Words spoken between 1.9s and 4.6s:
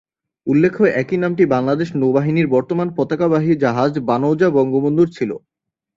নৌবাহিনীর বর্তমান পতাকাবাহী জাহাজ বানৌজা